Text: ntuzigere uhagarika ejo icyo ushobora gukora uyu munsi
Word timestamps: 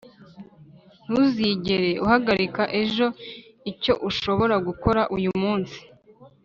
ntuzigere 1.07 1.91
uhagarika 2.05 2.63
ejo 2.81 3.07
icyo 3.71 3.93
ushobora 4.09 4.55
gukora 4.67 5.01
uyu 5.17 5.31
munsi 5.41 5.79